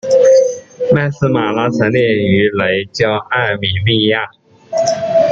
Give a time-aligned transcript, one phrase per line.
[0.95, 4.31] 麦丝玛拉成立于雷焦艾米利亚。